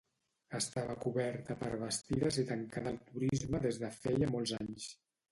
Estava 0.59 0.93
coberta 1.01 1.57
per 1.59 1.67
bastides 1.83 2.39
i 2.43 2.45
tancada 2.51 2.93
al 2.93 2.97
turisme 3.11 3.61
des 3.67 3.77
de 3.83 3.91
feia 3.99 4.31
molts 4.37 4.55
anys. 4.59 4.89